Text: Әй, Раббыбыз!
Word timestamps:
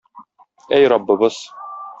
Әй, 0.79 0.89
Раббыбыз! 0.95 1.41